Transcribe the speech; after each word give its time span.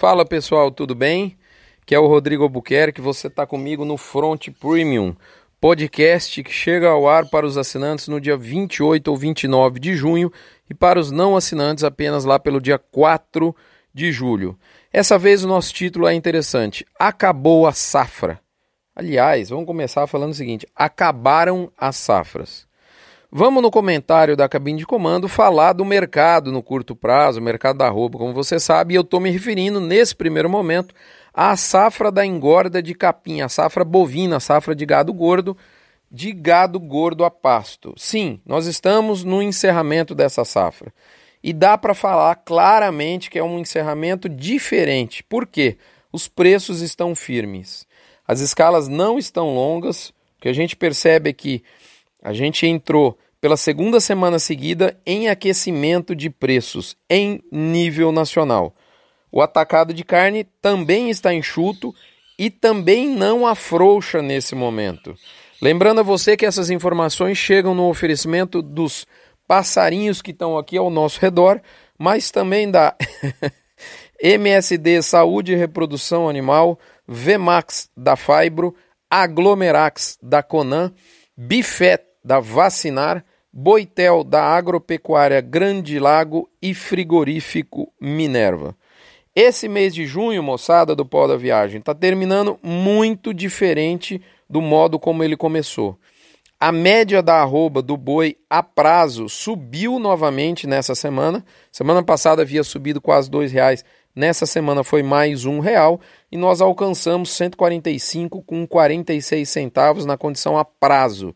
Fala 0.00 0.24
pessoal, 0.24 0.70
tudo 0.70 0.94
bem? 0.94 1.36
Que 1.84 1.94
é 1.94 1.98
o 1.98 2.06
Rodrigo 2.06 2.42
Albuquerque, 2.42 3.02
você 3.02 3.26
está 3.26 3.46
comigo 3.46 3.84
no 3.84 3.98
Front 3.98 4.48
Premium, 4.58 5.14
podcast 5.60 6.42
que 6.42 6.50
chega 6.50 6.88
ao 6.88 7.06
ar 7.06 7.28
para 7.28 7.44
os 7.44 7.58
assinantes 7.58 8.08
no 8.08 8.18
dia 8.18 8.34
28 8.34 9.08
ou 9.08 9.14
29 9.14 9.78
de 9.78 9.94
junho 9.94 10.32
e 10.70 10.72
para 10.72 10.98
os 10.98 11.10
não 11.10 11.36
assinantes 11.36 11.84
apenas 11.84 12.24
lá 12.24 12.38
pelo 12.38 12.62
dia 12.62 12.78
4 12.78 13.54
de 13.92 14.10
julho. 14.10 14.58
Essa 14.90 15.18
vez 15.18 15.44
o 15.44 15.48
nosso 15.48 15.70
título 15.74 16.08
é 16.08 16.14
interessante: 16.14 16.86
Acabou 16.98 17.66
a 17.66 17.72
safra. 17.72 18.40
Aliás, 18.96 19.50
vamos 19.50 19.66
começar 19.66 20.06
falando 20.06 20.30
o 20.30 20.34
seguinte: 20.34 20.66
acabaram 20.74 21.70
as 21.76 21.96
safras. 21.96 22.66
Vamos 23.32 23.62
no 23.62 23.70
comentário 23.70 24.36
da 24.36 24.48
cabine 24.48 24.80
de 24.80 24.86
comando 24.86 25.28
falar 25.28 25.72
do 25.72 25.84
mercado 25.84 26.50
no 26.50 26.60
curto 26.60 26.96
prazo, 26.96 27.40
mercado 27.40 27.78
da 27.78 27.88
roupa, 27.88 28.18
como 28.18 28.34
você 28.34 28.58
sabe, 28.58 28.96
eu 28.96 29.02
estou 29.02 29.20
me 29.20 29.30
referindo 29.30 29.78
nesse 29.78 30.16
primeiro 30.16 30.50
momento 30.50 30.92
à 31.32 31.56
safra 31.56 32.10
da 32.10 32.26
engorda 32.26 32.82
de 32.82 32.92
capim, 32.92 33.40
a 33.40 33.48
safra 33.48 33.84
bovina, 33.84 34.38
a 34.38 34.40
safra 34.40 34.74
de 34.74 34.84
gado 34.84 35.12
gordo, 35.12 35.56
de 36.10 36.32
gado 36.32 36.80
gordo 36.80 37.24
a 37.24 37.30
pasto. 37.30 37.94
Sim, 37.96 38.40
nós 38.44 38.66
estamos 38.66 39.22
no 39.22 39.40
encerramento 39.40 40.12
dessa 40.12 40.44
safra. 40.44 40.92
E 41.40 41.52
dá 41.52 41.78
para 41.78 41.94
falar 41.94 42.34
claramente 42.34 43.30
que 43.30 43.38
é 43.38 43.44
um 43.44 43.60
encerramento 43.60 44.28
diferente. 44.28 45.22
Por 45.22 45.46
quê? 45.46 45.78
Os 46.12 46.26
preços 46.26 46.80
estão 46.80 47.14
firmes. 47.14 47.86
As 48.26 48.40
escalas 48.40 48.88
não 48.88 49.20
estão 49.20 49.54
longas. 49.54 50.08
O 50.08 50.42
que 50.42 50.48
a 50.48 50.52
gente 50.52 50.74
percebe 50.74 51.30
é 51.30 51.32
que 51.32 51.62
a 52.22 52.32
gente 52.32 52.66
entrou 52.66 53.18
pela 53.40 53.56
segunda 53.56 54.00
semana 54.00 54.38
seguida 54.38 55.00
em 55.06 55.28
aquecimento 55.28 56.14
de 56.14 56.28
preços 56.28 56.96
em 57.08 57.42
nível 57.50 58.12
nacional. 58.12 58.74
O 59.32 59.40
atacado 59.40 59.94
de 59.94 60.04
carne 60.04 60.44
também 60.60 61.08
está 61.08 61.32
enxuto 61.32 61.94
e 62.38 62.50
também 62.50 63.08
não 63.08 63.46
afrouxa 63.46 64.20
nesse 64.20 64.54
momento. 64.54 65.14
Lembrando 65.62 66.00
a 66.00 66.04
você 66.04 66.36
que 66.36 66.44
essas 66.44 66.70
informações 66.70 67.38
chegam 67.38 67.74
no 67.74 67.88
oferecimento 67.88 68.60
dos 68.60 69.06
passarinhos 69.46 70.20
que 70.20 70.30
estão 70.30 70.56
aqui 70.56 70.76
ao 70.76 70.90
nosso 70.90 71.20
redor, 71.20 71.60
mas 71.98 72.30
também 72.30 72.70
da 72.70 72.94
MSD 74.22 75.02
Saúde 75.02 75.52
e 75.52 75.56
Reprodução 75.56 76.28
Animal, 76.28 76.78
VMAX 77.06 77.90
da 77.96 78.16
Fibro, 78.16 78.74
Aglomerax 79.10 80.18
da 80.22 80.42
Conan, 80.42 80.92
Bifet 81.36 82.09
da 82.24 82.40
Vacinar, 82.40 83.24
Boitel 83.52 84.22
da 84.22 84.42
Agropecuária 84.44 85.40
Grande 85.40 85.98
Lago 85.98 86.48
e 86.62 86.72
Frigorífico 86.72 87.92
Minerva. 88.00 88.76
Esse 89.34 89.68
mês 89.68 89.94
de 89.94 90.06
junho, 90.06 90.42
moçada 90.42 90.94
do 90.94 91.06
Pó 91.06 91.26
da 91.26 91.36
Viagem, 91.36 91.78
está 91.78 91.94
terminando 91.94 92.58
muito 92.62 93.32
diferente 93.32 94.20
do 94.48 94.60
modo 94.60 94.98
como 94.98 95.22
ele 95.22 95.36
começou. 95.36 95.98
A 96.58 96.70
média 96.70 97.22
da 97.22 97.36
arroba 97.36 97.80
do 97.80 97.96
boi 97.96 98.36
a 98.50 98.62
prazo 98.62 99.28
subiu 99.30 99.98
novamente 99.98 100.66
nessa 100.66 100.94
semana. 100.94 101.42
Semana 101.72 102.02
passada 102.02 102.42
havia 102.42 102.62
subido 102.62 103.00
quase 103.00 103.30
dois 103.30 103.50
reais. 103.50 103.82
Nessa 104.14 104.44
semana 104.44 104.84
foi 104.84 105.02
mais 105.02 105.46
um 105.46 105.60
real 105.60 106.00
e 106.30 106.36
nós 106.36 106.60
alcançamos 106.60 107.30
145 107.30 108.42
com 108.42 108.66
46 108.66 109.48
centavos 109.48 110.04
na 110.04 110.18
condição 110.18 110.58
a 110.58 110.64
prazo. 110.64 111.34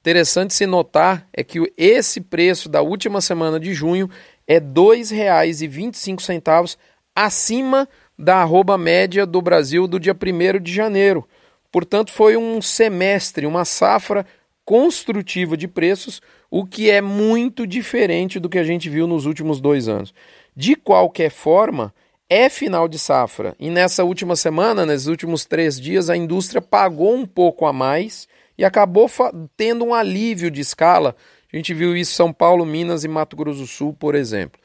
Interessante 0.00 0.54
se 0.54 0.66
notar 0.66 1.28
é 1.30 1.44
que 1.44 1.60
esse 1.76 2.22
preço 2.22 2.70
da 2.70 2.80
última 2.80 3.20
semana 3.20 3.60
de 3.60 3.74
junho 3.74 4.08
é 4.46 4.54
R$ 4.54 4.62
2,25 4.62 6.78
acima 7.14 7.86
da 8.18 8.36
arroba 8.36 8.78
média 8.78 9.26
do 9.26 9.42
Brasil 9.42 9.86
do 9.86 10.00
dia 10.00 10.14
1 10.14 10.62
de 10.62 10.72
janeiro. 10.72 11.28
Portanto, 11.70 12.12
foi 12.12 12.34
um 12.34 12.62
semestre, 12.62 13.44
uma 13.44 13.66
safra 13.66 14.24
construtiva 14.64 15.54
de 15.54 15.68
preços, 15.68 16.22
o 16.50 16.64
que 16.64 16.88
é 16.88 17.02
muito 17.02 17.66
diferente 17.66 18.40
do 18.40 18.48
que 18.48 18.58
a 18.58 18.64
gente 18.64 18.88
viu 18.88 19.06
nos 19.06 19.26
últimos 19.26 19.60
dois 19.60 19.86
anos. 19.86 20.14
De 20.56 20.76
qualquer 20.76 21.30
forma, 21.30 21.92
é 22.26 22.48
final 22.48 22.88
de 22.88 22.98
safra. 22.98 23.54
E 23.58 23.68
nessa 23.68 24.02
última 24.02 24.34
semana, 24.34 24.86
nesses 24.86 25.08
últimos 25.08 25.44
três 25.44 25.78
dias, 25.78 26.08
a 26.08 26.16
indústria 26.16 26.62
pagou 26.62 27.14
um 27.14 27.26
pouco 27.26 27.66
a 27.66 27.72
mais 27.72 28.26
e 28.60 28.64
acabou 28.64 29.10
tendo 29.56 29.86
um 29.86 29.94
alívio 29.94 30.50
de 30.50 30.60
escala. 30.60 31.16
A 31.50 31.56
gente 31.56 31.72
viu 31.72 31.96
isso 31.96 32.12
em 32.12 32.14
São 32.14 32.30
Paulo, 32.30 32.66
Minas 32.66 33.04
e 33.04 33.08
Mato 33.08 33.34
Grosso 33.34 33.60
do 33.60 33.66
Sul, 33.66 33.94
por 33.94 34.14
exemplo. 34.14 34.60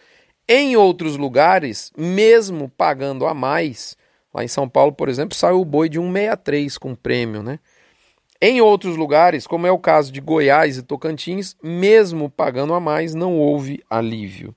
Em 0.46 0.76
outros 0.76 1.16
lugares, 1.16 1.94
mesmo 1.98 2.68
pagando 2.68 3.26
a 3.26 3.34
mais, 3.34 3.96
lá 4.34 4.44
em 4.44 4.50
São 4.50 4.68
Paulo, 4.68 4.92
por 4.92 5.08
exemplo, 5.08 5.34
saiu 5.34 5.62
o 5.62 5.66
boi 5.66 5.88
de 5.88 5.98
163 5.98 6.78
com 6.78 6.94
prêmio, 6.94 7.42
né? 7.42 7.58
Em 8.42 8.60
outros 8.60 8.98
lugares, 8.98 9.48
como 9.48 9.66
é 9.66 9.72
o 9.72 9.80
caso 9.80 10.12
de 10.12 10.20
Goiás 10.20 10.78
e 10.78 10.84
Tocantins, 10.84 11.56
mesmo 11.64 12.30
pagando 12.30 12.74
a 12.74 12.82
mais, 12.82 13.16
não 13.16 13.38
houve 13.38 13.82
alívio. 13.90 14.54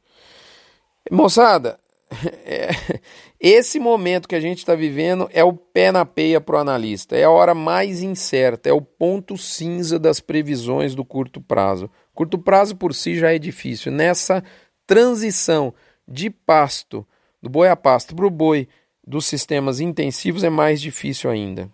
Moçada, 1.13 1.79
é, 2.45 2.71
esse 3.41 3.79
momento 3.79 4.29
que 4.29 4.35
a 4.35 4.41
gente 4.41 4.59
está 4.59 4.75
vivendo 4.75 5.29
é 5.33 5.45
o 5.45 5.53
pé 5.53 5.93
na 5.93 6.05
peia 6.05 6.41
para 6.41 6.57
o 6.57 6.59
analista, 6.59 7.17
é 7.17 7.23
a 7.23 7.31
hora 7.31 7.55
mais 7.55 8.03
incerta, 8.03 8.69
é 8.69 8.73
o 8.73 8.81
ponto 8.81 9.39
cinza 9.39 9.97
das 9.99 10.19
previsões 10.19 10.95
do 10.95 11.05
curto 11.05 11.41
prazo. 11.41 11.89
Curto 12.13 12.37
prazo 12.37 12.75
por 12.75 12.93
si 12.93 13.17
já 13.17 13.33
é 13.33 13.39
difícil. 13.39 13.93
Nessa 13.93 14.43
transição 14.87 15.73
de 16.07 16.31
pasto, 16.31 17.07
do 17.41 17.49
boi 17.49 17.69
a 17.69 17.77
pasto 17.77 18.17
para 18.17 18.27
o 18.27 18.31
boi 18.31 18.67
dos 19.07 19.27
sistemas 19.27 19.79
intensivos 19.79 20.43
é 20.43 20.51
mais 20.51 20.81
difícil 20.81 21.31
ainda. 21.31 21.71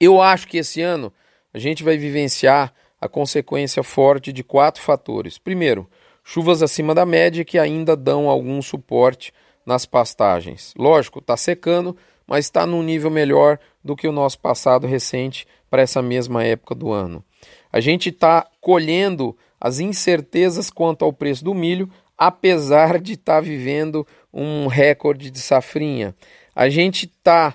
Eu 0.00 0.20
acho 0.20 0.48
que 0.48 0.58
esse 0.58 0.82
ano 0.82 1.12
a 1.54 1.58
gente 1.58 1.84
vai 1.84 1.96
vivenciar 1.96 2.74
a 3.00 3.08
consequência 3.08 3.82
forte 3.84 4.32
de 4.32 4.42
quatro 4.42 4.82
fatores. 4.82 5.38
Primeiro, 5.38 5.88
chuvas 6.24 6.62
acima 6.62 6.94
da 6.94 7.06
média 7.06 7.44
que 7.44 7.58
ainda 7.58 7.96
dão 7.96 8.28
algum 8.28 8.60
suporte 8.60 9.32
nas 9.68 9.84
pastagens. 9.84 10.72
Lógico, 10.78 11.18
está 11.18 11.36
secando, 11.36 11.94
mas 12.26 12.46
está 12.46 12.64
num 12.64 12.82
nível 12.82 13.10
melhor 13.10 13.58
do 13.84 13.94
que 13.94 14.08
o 14.08 14.12
nosso 14.12 14.38
passado 14.38 14.86
recente 14.86 15.46
para 15.68 15.82
essa 15.82 16.00
mesma 16.00 16.42
época 16.42 16.74
do 16.74 16.90
ano. 16.90 17.22
A 17.70 17.78
gente 17.78 18.08
está 18.08 18.46
colhendo 18.62 19.36
as 19.60 19.78
incertezas 19.78 20.70
quanto 20.70 21.04
ao 21.04 21.12
preço 21.12 21.44
do 21.44 21.54
milho, 21.54 21.90
apesar 22.16 22.98
de 22.98 23.12
estar 23.12 23.34
tá 23.34 23.40
vivendo 23.42 24.06
um 24.32 24.68
recorde 24.68 25.30
de 25.30 25.38
safrinha. 25.38 26.14
A 26.56 26.70
gente 26.70 27.04
está 27.04 27.54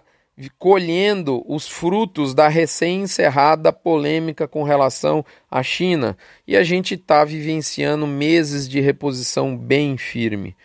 colhendo 0.59 1.43
os 1.47 1.67
frutos 1.67 2.35
da 2.35 2.47
recém-encerrada 2.47 3.73
polêmica 3.73 4.47
com 4.47 4.61
relação 4.61 5.25
à 5.49 5.63
China 5.63 6.15
e 6.47 6.55
a 6.55 6.63
gente 6.63 6.93
está 6.93 7.25
vivenciando 7.25 8.05
meses 8.05 8.69
de 8.69 8.79
reposição 8.79 9.57
bem 9.57 9.97
firme. 9.97 10.55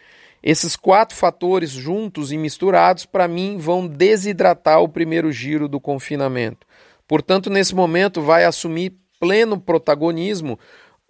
Esses 0.42 0.76
quatro 0.76 1.16
fatores 1.16 1.70
juntos 1.70 2.32
e 2.32 2.38
misturados, 2.38 3.04
para 3.04 3.26
mim, 3.26 3.56
vão 3.58 3.86
desidratar 3.86 4.80
o 4.80 4.88
primeiro 4.88 5.32
giro 5.32 5.68
do 5.68 5.80
confinamento. 5.80 6.66
Portanto, 7.06 7.50
nesse 7.50 7.74
momento, 7.74 8.22
vai 8.22 8.44
assumir 8.44 8.94
pleno 9.18 9.58
protagonismo 9.58 10.58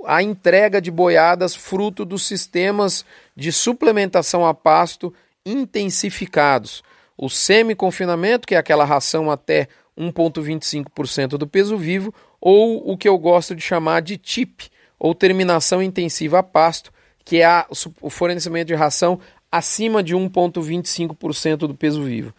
a 0.06 0.22
entrega 0.22 0.81
de 0.81 0.91
boiadas 0.91 1.55
fruto 1.55 2.05
dos 2.05 2.27
sistemas 2.27 3.05
de 3.37 3.50
suplementação 3.50 4.47
a 4.47 4.55
pasto 4.55 5.12
intensificados 5.45 6.83
o 7.19 7.28
semi-confinamento, 7.28 8.47
que 8.47 8.55
é 8.55 8.59
aquela 8.59 8.84
ração 8.84 9.28
até 9.28 9.66
1,25% 9.99 11.31
do 11.31 11.49
peso 11.49 11.77
vivo, 11.77 12.15
ou 12.41 12.89
o 12.89 12.97
que 12.97 13.09
eu 13.09 13.19
gosto 13.19 13.56
de 13.56 13.60
chamar 13.60 14.00
de 14.00 14.16
TIP, 14.16 14.71
ou 14.97 15.15
terminação 15.15 15.83
intensiva 15.83 16.39
a 16.39 16.43
pasto, 16.45 16.93
que 17.28 17.43
é 17.43 17.44
a, 17.44 17.66
o 18.00 18.09
fornecimento 18.09 18.69
de 18.69 18.75
ração 18.75 19.21
acima 19.53 20.03
de 20.03 20.16
1,25% 20.16 21.59
do 21.59 21.75
peso 21.75 22.03
vivo. 22.03 22.33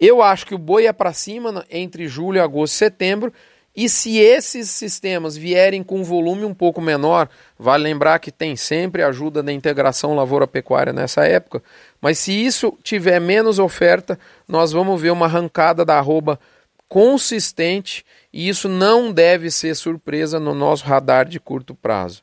Eu 0.00 0.22
acho 0.22 0.46
que 0.46 0.54
o 0.54 0.58
boi 0.58 0.86
é 0.86 0.92
para 0.92 1.12
cima 1.12 1.66
entre 1.70 2.08
julho, 2.08 2.42
agosto 2.42 2.72
e 2.72 2.78
setembro, 2.78 3.30
e 3.76 3.90
se 3.90 4.16
esses 4.16 4.70
sistemas 4.70 5.36
vierem 5.36 5.82
com 5.82 6.00
um 6.00 6.02
volume 6.02 6.46
um 6.46 6.54
pouco 6.54 6.80
menor, 6.80 7.28
vale 7.58 7.84
lembrar 7.84 8.20
que 8.20 8.32
tem 8.32 8.56
sempre 8.56 9.02
ajuda 9.02 9.42
da 9.42 9.52
integração 9.52 10.14
lavoura-pecuária 10.14 10.94
nessa 10.94 11.26
época, 11.26 11.62
mas 12.00 12.18
se 12.18 12.32
isso 12.32 12.72
tiver 12.82 13.20
menos 13.20 13.58
oferta, 13.58 14.18
nós 14.48 14.72
vamos 14.72 14.98
ver 14.98 15.10
uma 15.10 15.26
arrancada 15.26 15.84
da 15.84 15.98
arroba 15.98 16.40
consistente 16.88 18.02
e 18.32 18.48
isso 18.48 18.66
não 18.66 19.12
deve 19.12 19.50
ser 19.50 19.74
surpresa 19.74 20.40
no 20.40 20.54
nosso 20.54 20.86
radar 20.86 21.26
de 21.26 21.38
curto 21.38 21.74
prazo. 21.74 22.22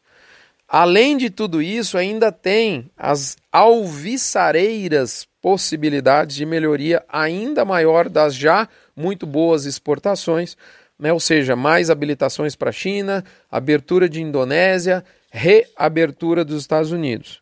Além 0.70 1.18
de 1.18 1.30
tudo 1.30 1.62
isso, 1.62 1.98
ainda 1.98 2.32
tem 2.32 2.92
as 2.96 3.36
alviçareiras 3.52 5.28
possibilidades 5.42 6.36
de 6.36 6.46
melhoria 6.46 7.04
ainda 7.10 7.66
maior 7.66 8.08
das 8.08 8.36
já 8.36 8.70
muito 8.96 9.26
boas 9.26 9.66
exportações 9.66 10.56
né? 11.00 11.14
ou 11.14 11.20
seja, 11.20 11.56
mais 11.56 11.90
habilitações 11.90 12.56
para 12.56 12.70
a 12.70 12.74
China, 12.74 13.24
abertura 13.50 14.10
de 14.10 14.22
Indonésia, 14.22 15.04
reabertura 15.32 16.44
dos 16.44 16.62
Estados 16.62 16.92
Unidos. 16.92 17.42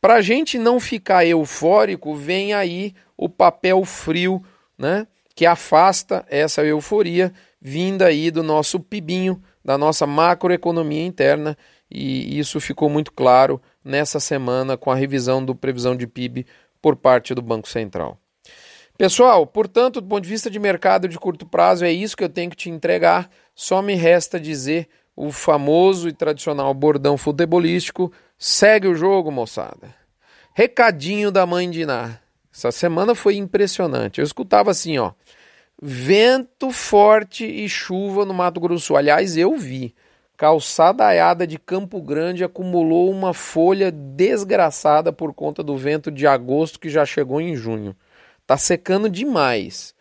Para 0.00 0.16
a 0.16 0.20
gente 0.20 0.58
não 0.58 0.78
ficar 0.78 1.24
eufórico, 1.24 2.14
vem 2.14 2.52
aí 2.52 2.94
o 3.16 3.28
papel 3.28 3.82
frio, 3.86 4.44
né? 4.76 5.06
Que 5.34 5.46
afasta 5.46 6.24
essa 6.28 6.62
euforia 6.62 7.32
vinda 7.66 8.08
aí 8.08 8.30
do 8.30 8.42
nosso 8.42 8.78
PIBinho, 8.78 9.42
da 9.64 9.78
nossa 9.78 10.06
macroeconomia 10.06 11.06
interna, 11.06 11.56
e 11.90 12.38
isso 12.38 12.60
ficou 12.60 12.90
muito 12.90 13.10
claro 13.10 13.58
nessa 13.82 14.20
semana 14.20 14.76
com 14.76 14.90
a 14.90 14.94
revisão 14.94 15.42
do 15.42 15.54
previsão 15.54 15.96
de 15.96 16.06
PIB 16.06 16.46
por 16.82 16.94
parte 16.94 17.34
do 17.34 17.40
Banco 17.40 17.66
Central. 17.66 18.18
Pessoal, 18.98 19.46
portanto, 19.46 20.00
do 20.02 20.06
ponto 20.06 20.22
de 20.22 20.28
vista 20.28 20.50
de 20.50 20.58
mercado 20.58 21.08
de 21.08 21.18
curto 21.18 21.46
prazo, 21.46 21.86
é 21.86 21.90
isso 21.90 22.16
que 22.16 22.22
eu 22.22 22.28
tenho 22.28 22.50
que 22.50 22.56
te 22.56 22.68
entregar. 22.68 23.30
Só 23.54 23.80
me 23.80 23.94
resta 23.94 24.38
dizer 24.38 24.86
o 25.16 25.32
famoso 25.32 26.06
e 26.06 26.12
tradicional 26.12 26.72
bordão 26.74 27.16
futebolístico: 27.16 28.12
segue 28.38 28.86
o 28.86 28.94
jogo, 28.94 29.32
moçada. 29.32 29.94
Recadinho 30.54 31.32
da 31.32 31.46
mãe 31.46 31.70
de 31.70 31.80
Iná. 31.82 32.20
Essa 32.54 32.70
semana 32.70 33.16
foi 33.16 33.36
impressionante. 33.36 34.20
Eu 34.20 34.24
escutava 34.24 34.70
assim, 34.70 34.96
ó. 34.98 35.12
Vento 35.86 36.70
forte 36.70 37.44
e 37.44 37.68
chuva 37.68 38.24
no 38.24 38.32
Mato 38.32 38.58
Grosso. 38.58 38.96
Aliás, 38.96 39.36
eu 39.36 39.54
vi. 39.54 39.94
Calçada 40.34 41.04
aiada 41.04 41.46
de 41.46 41.58
Campo 41.58 42.00
Grande 42.00 42.42
acumulou 42.42 43.10
uma 43.10 43.34
folha 43.34 43.92
desgraçada 43.92 45.12
por 45.12 45.34
conta 45.34 45.62
do 45.62 45.76
vento 45.76 46.10
de 46.10 46.26
agosto 46.26 46.80
que 46.80 46.88
já 46.88 47.04
chegou 47.04 47.38
em 47.38 47.54
junho. 47.54 47.94
Tá 48.46 48.56
secando 48.56 49.10
demais. 49.10 49.94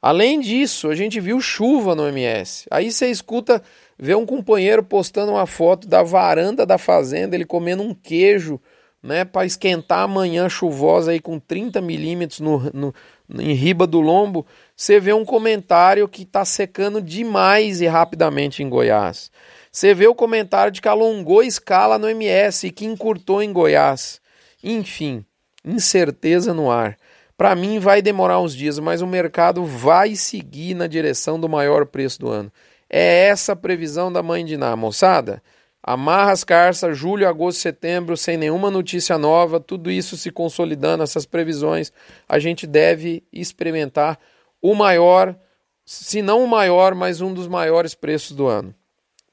Além 0.00 0.40
disso, 0.40 0.88
a 0.88 0.94
gente 0.94 1.20
viu 1.20 1.42
chuva 1.42 1.94
no 1.94 2.08
MS. 2.08 2.64
Aí 2.70 2.90
você 2.90 3.10
escuta, 3.10 3.62
vê 3.98 4.14
um 4.14 4.24
companheiro 4.24 4.82
postando 4.82 5.32
uma 5.32 5.46
foto 5.46 5.86
da 5.86 6.02
varanda 6.02 6.64
da 6.64 6.78
fazenda, 6.78 7.36
ele 7.36 7.44
comendo 7.44 7.82
um 7.82 7.92
queijo, 7.92 8.58
né, 9.02 9.26
para 9.26 9.46
esquentar 9.46 10.00
a 10.00 10.08
manhã 10.08 10.48
chuvosa 10.48 11.10
aí 11.10 11.20
com 11.20 11.38
30 11.38 11.80
milímetros 11.80 12.40
no, 12.40 12.70
no, 12.72 12.94
em 13.38 13.52
riba 13.52 13.86
do 13.86 14.00
lombo. 14.00 14.46
Você 14.78 15.00
vê 15.00 15.12
um 15.12 15.24
comentário 15.24 16.06
que 16.06 16.22
está 16.22 16.44
secando 16.44 17.02
demais 17.02 17.80
e 17.80 17.86
rapidamente 17.88 18.62
em 18.62 18.68
Goiás. 18.68 19.28
Você 19.72 19.92
vê 19.92 20.06
o 20.06 20.14
comentário 20.14 20.70
de 20.70 20.80
que 20.80 20.86
alongou 20.86 21.42
escala 21.42 21.98
no 21.98 22.08
MS 22.08 22.68
e 22.68 22.70
que 22.70 22.86
encurtou 22.86 23.42
em 23.42 23.52
Goiás. 23.52 24.20
Enfim, 24.62 25.24
incerteza 25.64 26.54
no 26.54 26.70
ar. 26.70 26.96
Para 27.36 27.56
mim 27.56 27.80
vai 27.80 28.00
demorar 28.00 28.38
uns 28.38 28.54
dias, 28.54 28.78
mas 28.78 29.02
o 29.02 29.06
mercado 29.06 29.64
vai 29.64 30.14
seguir 30.14 30.74
na 30.74 30.86
direção 30.86 31.40
do 31.40 31.48
maior 31.48 31.84
preço 31.84 32.20
do 32.20 32.28
ano. 32.28 32.52
É 32.88 33.26
essa 33.26 33.54
a 33.54 33.56
previsão 33.56 34.12
da 34.12 34.22
mãe 34.22 34.44
de 34.44 34.56
Ná, 34.56 34.76
moçada. 34.76 35.42
Amarra 35.82 36.30
as 36.30 36.44
carças, 36.44 36.96
julho, 36.96 37.28
agosto, 37.28 37.58
setembro, 37.58 38.16
sem 38.16 38.36
nenhuma 38.36 38.70
notícia 38.70 39.18
nova, 39.18 39.58
tudo 39.58 39.90
isso 39.90 40.16
se 40.16 40.30
consolidando, 40.30 41.02
essas 41.02 41.26
previsões, 41.26 41.92
a 42.28 42.38
gente 42.38 42.64
deve 42.64 43.24
experimentar 43.32 44.20
o 44.60 44.74
maior, 44.74 45.36
se 45.84 46.22
não 46.22 46.44
o 46.44 46.48
maior, 46.48 46.94
mas 46.94 47.20
um 47.20 47.32
dos 47.32 47.46
maiores 47.46 47.94
preços 47.94 48.36
do 48.36 48.46
ano. 48.46 48.74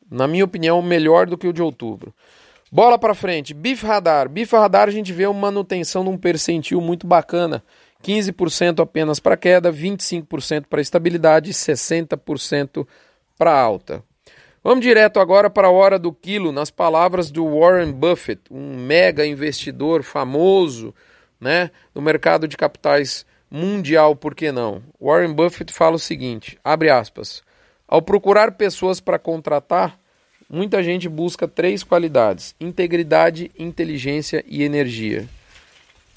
Na 0.09 0.27
minha 0.27 0.45
opinião, 0.45 0.81
melhor 0.81 1.25
do 1.25 1.37
que 1.37 1.47
o 1.47 1.53
de 1.53 1.61
outubro. 1.61 2.13
Bola 2.71 2.97
para 2.97 3.15
frente, 3.15 3.53
Bif 3.53 3.85
Radar. 3.85 4.27
Bif 4.29 4.55
Radar 4.55 4.87
a 4.87 4.91
gente 4.91 5.13
vê 5.13 5.25
uma 5.25 5.39
manutenção 5.39 6.03
de 6.03 6.09
um 6.09 6.17
percentil 6.17 6.81
muito 6.81 7.07
bacana. 7.07 7.63
15% 8.03 8.81
apenas 8.81 9.19
para 9.19 9.37
queda, 9.37 9.71
25% 9.71 10.65
para 10.69 10.81
estabilidade 10.81 11.49
e 11.49 11.53
60% 11.53 12.85
para 13.37 13.57
alta. 13.57 14.03
Vamos 14.63 14.83
direto 14.83 15.19
agora 15.19 15.49
para 15.49 15.67
a 15.67 15.71
hora 15.71 15.99
do 15.99 16.11
quilo, 16.11 16.51
nas 16.51 16.71
palavras 16.71 17.29
do 17.29 17.45
Warren 17.59 17.91
Buffett, 17.91 18.41
um 18.49 18.75
mega 18.75 19.25
investidor 19.25 20.03
famoso 20.03 20.93
né, 21.39 21.69
no 21.93 22.01
mercado 22.01 22.47
de 22.47 22.57
capitais 22.57 23.25
mundial, 23.49 24.15
por 24.15 24.35
que 24.35 24.51
não? 24.51 24.83
Warren 24.99 25.33
Buffett 25.33 25.71
fala 25.71 25.95
o 25.95 25.99
seguinte, 25.99 26.57
abre 26.63 26.89
aspas, 26.89 27.43
ao 27.87 28.01
procurar 28.01 28.53
pessoas 28.53 28.99
para 28.99 29.19
contratar, 29.19 29.99
muita 30.49 30.83
gente 30.83 31.07
busca 31.07 31.47
três 31.47 31.83
qualidades, 31.83 32.55
integridade, 32.59 33.51
inteligência 33.57 34.43
e 34.47 34.63
energia. 34.63 35.27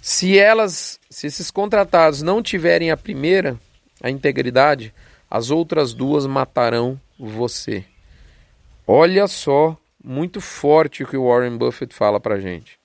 Se 0.01 0.39
elas, 0.39 0.99
se 1.11 1.27
esses 1.27 1.51
contratados 1.51 2.23
não 2.23 2.43
tiverem 2.43 2.91
a 2.91 2.97
primeira, 2.97 3.59
a 4.01 4.11
integridade, 4.11 4.95
as 5.31 5.51
outras 5.51 5.93
duas 5.93 6.25
matarão 6.25 6.99
você. 7.19 7.85
Olha 8.87 9.27
só, 9.27 9.77
muito 10.03 10.41
forte 10.41 11.03
o 11.03 11.07
que 11.07 11.17
o 11.17 11.29
Warren 11.29 11.59
Buffett 11.59 11.95
fala 11.95 12.19
pra 12.19 12.41
gente. 12.41 12.79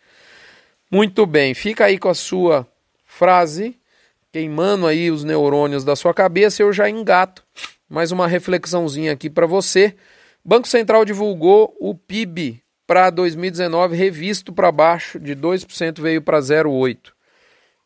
Muito 0.92 1.26
bem, 1.26 1.54
fica 1.54 1.86
aí 1.86 1.98
com 1.98 2.10
a 2.10 2.14
sua 2.14 2.68
frase, 3.06 3.78
queimando 4.34 4.88
aí 4.88 5.12
os 5.12 5.24
neurônios 5.24 5.84
da 5.84 5.96
sua 5.96 6.12
cabeça, 6.12 6.64
eu 6.64 6.74
já 6.74 6.90
engato 6.90 7.44
mais 7.88 8.12
uma 8.12 8.26
reflexãozinha 8.26 9.12
aqui 9.12 9.30
para 9.30 9.46
você. 9.46 9.96
Banco 10.44 10.68
Central 10.68 11.06
divulgou 11.06 11.78
o 11.80 11.94
PIB 11.94 12.60
para 12.88 13.12
2019 13.12 13.96
revisto 13.96 14.52
para 14.52 14.72
baixo, 14.72 15.20
de 15.20 15.36
2% 15.36 16.02
veio 16.02 16.20
para 16.20 16.40
0,8%. 16.40 17.12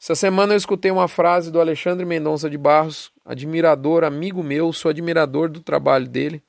Essa 0.01 0.15
semana 0.15 0.53
eu 0.53 0.57
escutei 0.57 0.89
uma 0.89 1.09
frase 1.09 1.51
do 1.51 1.59
Alexandre 1.59 2.05
Mendonça 2.05 2.49
de 2.49 2.57
Barros, 2.57 3.11
admirador, 3.25 4.05
amigo 4.05 4.41
meu, 4.41 4.71
sou 4.71 4.89
admirador 4.89 5.49
do 5.49 5.59
trabalho 5.59 6.07
dele. 6.07 6.41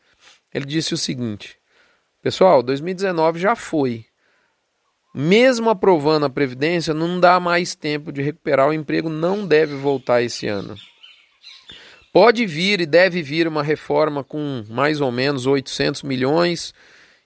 Ele 0.54 0.64
disse 0.64 0.94
o 0.94 0.98
seguinte: 0.98 1.58
Pessoal, 2.22 2.62
2019 2.62 3.40
já 3.40 3.56
foi. 3.56 4.04
Mesmo 5.14 5.70
aprovando 5.70 6.26
a 6.26 6.30
Previdência, 6.30 6.92
não 6.92 7.18
dá 7.18 7.40
mais 7.40 7.74
tempo 7.74 8.12
de 8.12 8.22
recuperar 8.22 8.68
o 8.68 8.72
emprego, 8.72 9.08
não 9.08 9.46
deve 9.46 9.74
voltar 9.74 10.22
esse 10.22 10.46
ano. 10.46 10.76
Pode 12.12 12.46
vir 12.46 12.80
e 12.80 12.86
deve 12.86 13.22
vir 13.22 13.46
uma 13.48 13.62
reforma 13.62 14.22
com 14.22 14.64
mais 14.68 15.00
ou 15.00 15.10
menos 15.10 15.46
800 15.46 16.02
milhões, 16.02 16.74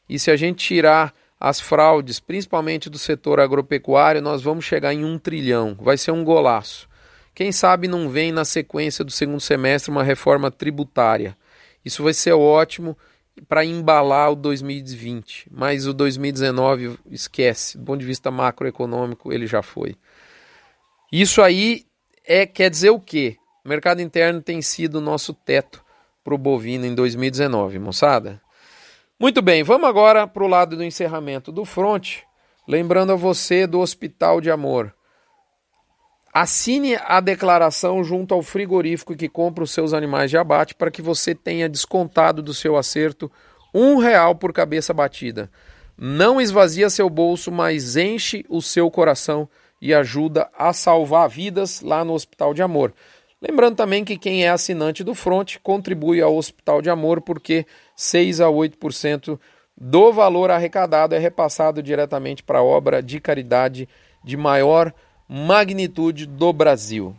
e 0.09 0.19
se 0.19 0.31
a 0.31 0.37
gente 0.37 0.65
tirar 0.65 1.15
as 1.39 1.61
fraudes, 1.61 2.21
principalmente 2.21 2.89
do 2.89 2.99
setor 2.99 3.41
agropecuário, 3.41 4.23
nós 4.23 4.43
vamos 4.43 4.65
chegar 4.65 4.95
em 4.95 5.05
um 5.05 5.19
trilhão. 5.19 5.77
Vai 5.81 5.99
ser 5.99 6.13
um 6.13 6.23
golaço. 6.23 6.89
Quem 7.35 7.51
sabe 7.51 7.89
não 7.89 8.09
vem 8.09 8.31
na 8.31 8.45
sequência 8.45 9.05
do 9.05 9.11
segundo 9.11 9.41
semestre 9.41 9.91
uma 9.91 10.05
reforma 10.05 10.51
tributária. 10.51 11.37
Isso 11.85 12.03
vai 12.03 12.13
ser 12.13 12.33
ótimo 12.33 12.97
para 13.49 13.65
embalar 13.65 14.33
o 14.33 14.37
2020, 14.37 15.49
mas 15.51 15.87
o 15.87 15.93
2019 15.93 16.99
esquece. 17.11 17.79
Do 17.79 17.85
ponto 17.85 18.01
de 18.01 18.07
vista 18.07 18.31
macroeconômico, 18.31 19.33
ele 19.33 19.47
já 19.47 19.63
foi. 19.63 19.97
Isso 21.11 21.43
aí 21.43 21.85
é 22.25 22.47
quer 22.47 22.71
dizer 22.71 22.91
o 22.91 23.01
quê? 23.01 23.37
O 23.65 23.69
mercado 23.69 24.01
interno 24.01 24.41
tem 24.41 24.61
sido 24.61 24.97
o 24.97 25.01
nosso 25.01 25.33
teto 25.33 25.85
para 26.25 26.35
o 26.35 26.39
bovino 26.39 26.87
em 26.87 26.95
2019, 26.95 27.79
moçada. 27.79 28.41
Muito 29.19 29.41
bem, 29.41 29.63
vamos 29.63 29.89
agora 29.89 30.27
para 30.27 30.43
o 30.43 30.49
lado 30.49 30.77
do 30.77 30.85
encerramento 30.85 31.53
do 31.53 31.65
front. 31.65 32.19
Lembrando 32.67 33.13
a 33.13 33.17
você 33.17 33.67
do 33.67 33.81
Hospital 33.81 34.41
de 34.41 34.51
Amor. 34.51 34.95
Assine 36.33 36.97
a 37.05 37.21
declaração 37.21 38.03
junto 38.03 38.33
ao 38.33 38.43
frigorífico 38.43 39.15
que 39.15 39.29
compra 39.29 39.65
os 39.65 39.71
seus 39.71 39.93
animais 39.93 40.31
de 40.31 40.39
abate 40.39 40.75
para 40.75 40.91
que 40.91 41.03
você 41.03 41.35
tenha 41.35 41.69
descontado 41.69 42.43
do 42.43 42.55
seu 42.55 42.75
acerto 42.79 43.31
um 43.75 43.99
real 43.99 44.35
por 44.35 44.51
cabeça 44.51 44.95
batida. 44.95 45.51
Não 45.97 46.41
esvazia 46.41 46.89
seu 46.89 47.11
bolso, 47.11 47.53
mas 47.53 47.97
enche 47.97 48.47
o 48.49 48.63
seu 48.63 48.91
coração 48.91 49.47
e 49.79 49.93
ajuda 49.93 50.49
a 50.57 50.73
salvar 50.73 51.29
vidas 51.29 51.83
lá 51.83 52.03
no 52.03 52.15
Hospital 52.15 52.55
de 52.55 52.63
Amor. 52.63 52.95
Lembrando 53.41 53.77
também 53.77 54.03
que 54.03 54.17
quem 54.17 54.45
é 54.45 54.49
assinante 54.49 55.05
do 55.05 55.15
Front 55.15 55.57
contribui 55.63 56.23
ao 56.23 56.35
Hospital 56.35 56.81
de 56.81 56.89
Amor 56.89 57.21
porque 57.21 57.67
6 57.95 58.41
a 58.41 58.47
8% 58.47 59.39
do 59.77 60.13
valor 60.13 60.51
arrecadado 60.51 61.15
é 61.15 61.19
repassado 61.19 61.83
diretamente 61.83 62.43
para 62.43 62.61
a 62.61 62.65
obra 62.65 63.03
de 63.03 63.21
caridade 63.21 63.87
de 64.25 64.37
maior 64.37 64.95
magnitude 65.35 66.27
do 66.27 66.53
Brasil. 66.53 67.17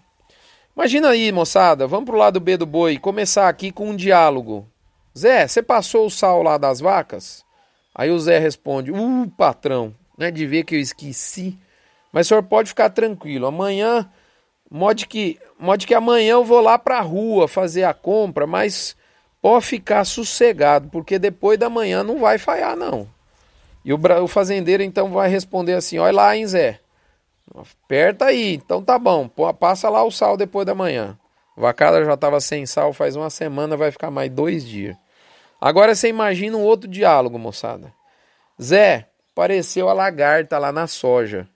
Imagina 0.75 1.09
aí, 1.09 1.31
moçada, 1.31 1.87
vamos 1.87 2.05
para 2.05 2.15
o 2.15 2.19
lado 2.19 2.39
B 2.39 2.55
do 2.55 2.65
boi, 2.65 2.99
começar 2.99 3.49
aqui 3.49 3.71
com 3.71 3.89
um 3.89 3.95
diálogo. 3.95 4.67
Zé, 5.17 5.47
você 5.47 5.63
passou 5.63 6.05
o 6.05 6.11
sal 6.11 6.43
lá 6.43 6.59
das 6.59 6.79
vacas? 6.79 7.43
Aí 7.93 8.11
o 8.11 8.19
Zé 8.19 8.37
responde: 8.37 8.91
Uh, 8.91 9.27
patrão, 9.35 9.95
não 10.15 10.27
é 10.27 10.31
de 10.31 10.45
ver 10.45 10.63
que 10.63 10.75
eu 10.75 10.79
esqueci. 10.79 11.57
Mas 12.11 12.27
o 12.27 12.29
senhor 12.29 12.43
pode 12.43 12.69
ficar 12.69 12.91
tranquilo, 12.91 13.47
amanhã, 13.47 14.07
mod 14.69 15.07
que, 15.07 15.39
mod 15.59 15.87
que 15.87 15.95
amanhã 15.95 16.33
eu 16.33 16.43
vou 16.43 16.61
lá 16.61 16.77
para 16.77 16.99
a 16.99 17.01
rua 17.01 17.47
fazer 17.47 17.83
a 17.83 17.95
compra, 17.95 18.45
mas 18.45 18.95
pode 19.41 19.65
ficar 19.65 20.05
sossegado, 20.05 20.87
porque 20.89 21.17
depois 21.17 21.57
da 21.57 21.67
manhã 21.67 22.03
não 22.03 22.19
vai 22.19 22.37
falhar, 22.37 22.77
não. 22.77 23.07
E 23.83 23.91
o, 23.91 23.99
o 24.21 24.27
fazendeiro 24.27 24.83
então 24.83 25.09
vai 25.09 25.29
responder 25.29 25.73
assim: 25.73 25.97
olha 25.97 26.15
lá, 26.15 26.37
hein, 26.37 26.45
Zé. 26.45 26.79
Aperta 27.55 28.25
aí, 28.25 28.55
então 28.55 28.81
tá 28.81 28.97
bom, 28.97 29.27
passa 29.59 29.89
lá 29.89 30.03
o 30.03 30.11
sal 30.11 30.37
depois 30.37 30.65
da 30.65 30.73
manhã. 30.73 31.17
vacada 31.55 32.03
já 32.03 32.13
estava 32.13 32.39
sem 32.39 32.65
sal 32.65 32.93
faz 32.93 33.15
uma 33.15 33.29
semana, 33.29 33.77
vai 33.77 33.91
ficar 33.91 34.09
mais 34.09 34.31
dois 34.31 34.65
dias. 34.65 34.95
Agora 35.59 35.93
você 35.93 36.07
imagina 36.09 36.57
um 36.57 36.63
outro 36.63 36.89
diálogo, 36.89 37.37
moçada. 37.37 37.93
Zé, 38.61 39.09
apareceu 39.31 39.89
a 39.89 39.93
lagarta 39.93 40.57
lá 40.57 40.71
na 40.71 40.87
soja. 40.87 41.47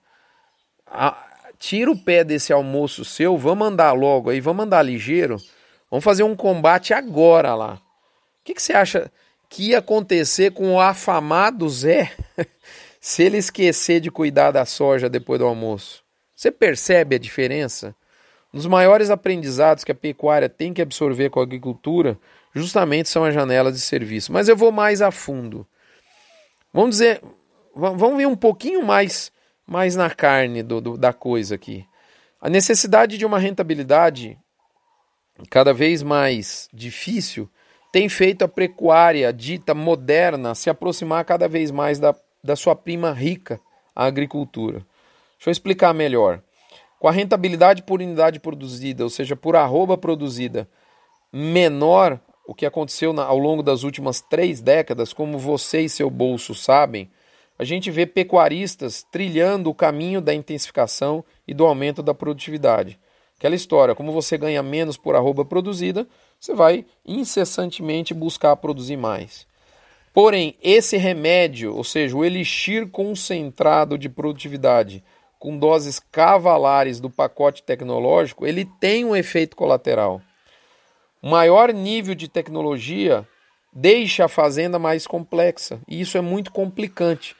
a, 0.86 1.16
tira 1.58 1.90
o 1.90 1.98
pé 1.98 2.22
desse 2.22 2.52
almoço 2.52 3.04
seu, 3.04 3.36
vamos 3.36 3.66
andar 3.66 3.92
logo 3.92 4.30
aí, 4.30 4.40
vamos 4.40 4.64
andar 4.64 4.82
ligeiro, 4.82 5.36
vamos 5.90 6.04
fazer 6.04 6.22
um 6.22 6.36
combate 6.36 6.94
agora 6.94 7.54
lá. 7.54 7.74
O 7.74 8.44
que, 8.44 8.54
que 8.54 8.62
você 8.62 8.72
acha 8.72 9.10
que 9.48 9.70
ia 9.70 9.78
acontecer 9.78 10.52
com 10.52 10.74
o 10.74 10.80
afamado 10.80 11.68
Zé 11.68 12.12
se 13.00 13.22
ele 13.22 13.38
esquecer 13.38 14.00
de 14.00 14.10
cuidar 14.10 14.50
da 14.50 14.64
soja 14.64 15.08
depois 15.08 15.38
do 15.38 15.46
almoço? 15.46 16.02
Você 16.34 16.50
percebe 16.50 17.16
a 17.16 17.18
diferença? 17.18 17.94
Um 18.52 18.58
dos 18.58 18.66
maiores 18.66 19.10
aprendizados 19.10 19.84
que 19.84 19.92
a 19.92 19.94
pecuária 19.94 20.48
tem 20.48 20.72
que 20.72 20.80
absorver 20.80 21.30
com 21.30 21.40
a 21.40 21.42
agricultura 21.42 22.18
justamente 22.54 23.08
são 23.08 23.24
as 23.24 23.34
janelas 23.34 23.74
de 23.74 23.80
serviço. 23.80 24.32
Mas 24.32 24.48
eu 24.48 24.56
vou 24.56 24.72
mais 24.72 25.02
a 25.02 25.10
fundo. 25.10 25.66
Vamos 26.72 26.90
dizer, 26.90 27.22
vamos 27.74 28.16
ver 28.16 28.26
um 28.26 28.36
pouquinho 28.36 28.84
mais, 28.84 29.32
mais 29.66 29.96
na 29.96 30.10
carne 30.10 30.62
do, 30.62 30.80
do, 30.80 30.96
da 30.96 31.12
coisa 31.12 31.54
aqui. 31.54 31.86
A 32.40 32.48
necessidade 32.48 33.18
de 33.18 33.26
uma 33.26 33.38
rentabilidade 33.38 34.38
cada 35.50 35.72
vez 35.72 36.02
mais 36.02 36.68
difícil 36.72 37.48
tem 37.92 38.08
feito 38.08 38.44
a 38.44 38.48
pecuária 38.48 39.32
dita 39.32 39.74
moderna 39.74 40.54
se 40.54 40.68
aproximar 40.68 41.24
cada 41.24 41.48
vez 41.48 41.70
mais 41.70 41.98
da, 41.98 42.14
da 42.42 42.56
sua 42.56 42.74
prima 42.74 43.12
rica, 43.12 43.60
a 43.94 44.04
agricultura. 44.04 44.78
Deixa 45.36 45.48
eu 45.48 45.52
explicar 45.52 45.92
melhor. 45.94 46.42
Com 46.98 47.08
a 47.08 47.12
rentabilidade 47.12 47.82
por 47.82 48.00
unidade 48.00 48.40
produzida, 48.40 49.04
ou 49.04 49.10
seja, 49.10 49.36
por 49.36 49.56
arroba 49.56 49.96
produzida, 49.96 50.68
menor 51.32 52.20
o 52.46 52.54
que 52.54 52.64
aconteceu 52.64 53.18
ao 53.20 53.38
longo 53.38 53.62
das 53.62 53.82
últimas 53.82 54.20
três 54.20 54.60
décadas, 54.60 55.12
como 55.12 55.38
você 55.38 55.82
e 55.82 55.88
seu 55.88 56.08
bolso 56.08 56.54
sabem, 56.54 57.10
a 57.58 57.64
gente 57.64 57.90
vê 57.90 58.06
pecuaristas 58.06 59.04
trilhando 59.10 59.68
o 59.68 59.74
caminho 59.74 60.20
da 60.20 60.32
intensificação 60.32 61.24
e 61.46 61.52
do 61.52 61.66
aumento 61.66 62.02
da 62.02 62.14
produtividade. 62.14 62.98
Aquela 63.36 63.54
história, 63.56 63.94
como 63.94 64.12
você 64.12 64.38
ganha 64.38 64.62
menos 64.62 64.96
por 64.96 65.14
arroba 65.16 65.44
produzida, 65.44 66.06
você 66.38 66.54
vai 66.54 66.86
incessantemente 67.04 68.14
buscar 68.14 68.54
produzir 68.56 68.96
mais. 68.96 69.47
Porém, 70.20 70.56
esse 70.60 70.96
remédio, 70.96 71.76
ou 71.76 71.84
seja, 71.84 72.16
o 72.16 72.24
elixir 72.24 72.88
concentrado 72.88 73.96
de 73.96 74.08
produtividade 74.08 75.04
com 75.38 75.56
doses 75.56 76.00
cavalares 76.00 76.98
do 76.98 77.08
pacote 77.08 77.62
tecnológico, 77.62 78.44
ele 78.44 78.64
tem 78.80 79.04
um 79.04 79.14
efeito 79.14 79.54
colateral. 79.54 80.20
O 81.22 81.30
maior 81.30 81.72
nível 81.72 82.16
de 82.16 82.26
tecnologia 82.26 83.24
deixa 83.72 84.24
a 84.24 84.28
fazenda 84.28 84.76
mais 84.76 85.06
complexa, 85.06 85.80
e 85.86 86.00
isso 86.00 86.18
é 86.18 86.20
muito 86.20 86.50
complicante, 86.50 87.36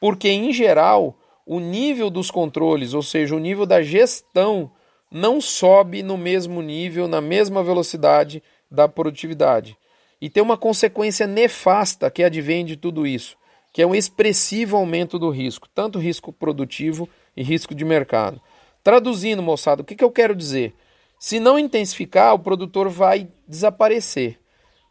porque 0.00 0.30
em 0.30 0.54
geral 0.54 1.14
o 1.44 1.60
nível 1.60 2.08
dos 2.08 2.30
controles, 2.30 2.94
ou 2.94 3.02
seja, 3.02 3.36
o 3.36 3.38
nível 3.38 3.66
da 3.66 3.82
gestão 3.82 4.72
não 5.10 5.38
sobe 5.38 6.02
no 6.02 6.16
mesmo 6.16 6.62
nível, 6.62 7.06
na 7.06 7.20
mesma 7.20 7.62
velocidade 7.62 8.42
da 8.70 8.88
produtividade. 8.88 9.76
E 10.22 10.30
tem 10.30 10.40
uma 10.40 10.56
consequência 10.56 11.26
nefasta 11.26 12.08
que 12.08 12.22
advém 12.22 12.64
de 12.64 12.76
tudo 12.76 13.04
isso, 13.04 13.36
que 13.72 13.82
é 13.82 13.86
um 13.86 13.92
expressivo 13.92 14.76
aumento 14.76 15.18
do 15.18 15.30
risco, 15.30 15.68
tanto 15.74 15.98
risco 15.98 16.32
produtivo 16.32 17.08
e 17.36 17.42
risco 17.42 17.74
de 17.74 17.84
mercado. 17.84 18.40
Traduzindo, 18.84 19.42
moçada, 19.42 19.82
o 19.82 19.84
que, 19.84 19.96
que 19.96 20.04
eu 20.04 20.12
quero 20.12 20.36
dizer? 20.36 20.74
Se 21.18 21.40
não 21.40 21.58
intensificar, 21.58 22.34
o 22.34 22.38
produtor 22.38 22.88
vai 22.88 23.26
desaparecer. 23.48 24.38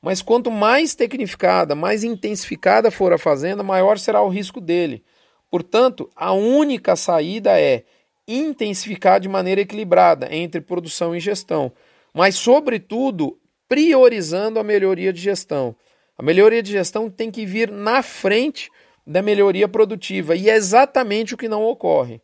Mas 0.01 0.21
quanto 0.21 0.51
mais 0.51 0.95
tecnificada, 0.95 1.75
mais 1.75 2.03
intensificada 2.03 2.91
for 2.91 3.13
a 3.13 3.17
fazenda, 3.17 3.63
maior 3.63 3.97
será 3.97 4.21
o 4.21 4.27
risco 4.27 4.59
dele. 4.59 5.01
Portanto, 5.49 6.09
a 6.13 6.33
única 6.33 6.97
saída 6.97 7.57
é 7.57 7.85
intensificar 8.27 9.21
de 9.21 9.29
maneira 9.29 9.61
equilibrada 9.61 10.27
entre 10.29 10.59
produção 10.59 11.15
e 11.15 11.21
gestão, 11.21 11.71
mas, 12.13 12.35
sobretudo, 12.35 13.37
priorizando 13.71 14.59
a 14.59 14.65
melhoria 14.65 15.13
de 15.13 15.21
gestão. 15.21 15.73
A 16.17 16.21
melhoria 16.21 16.61
de 16.61 16.73
gestão 16.73 17.09
tem 17.09 17.31
que 17.31 17.45
vir 17.45 17.71
na 17.71 18.03
frente 18.03 18.69
da 19.07 19.21
melhoria 19.21 19.65
produtiva, 19.65 20.35
e 20.35 20.49
é 20.49 20.55
exatamente 20.57 21.33
o 21.33 21.37
que 21.37 21.47
não 21.47 21.63
ocorre. 21.63 22.21